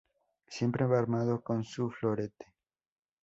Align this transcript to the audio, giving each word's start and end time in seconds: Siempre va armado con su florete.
Siempre 0.47 0.87
va 0.87 0.97
armado 0.97 1.41
con 1.43 1.63
su 1.63 1.91
florete. 1.91 2.47